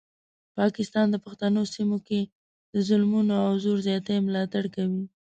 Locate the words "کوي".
4.75-5.03